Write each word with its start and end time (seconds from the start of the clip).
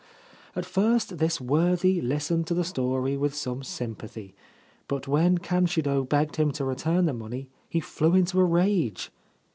At 0.55 0.65
first 0.65 1.19
this 1.19 1.39
worthy 1.39 2.01
listened 2.01 2.47
to 2.47 2.55
the 2.55 2.63
story 2.63 3.15
with 3.15 3.35
some 3.35 3.61
sympathy; 3.61 4.33
but 4.87 5.07
when 5.07 5.37
Kanshiro 5.37 6.09
begged 6.09 6.37
him 6.37 6.51
to 6.53 6.65
return 6.65 7.05
the 7.05 7.13
money 7.13 7.49
he 7.69 7.79
flew 7.79 8.15
into 8.15 8.39
a 8.41 8.43
rage. 8.43 9.11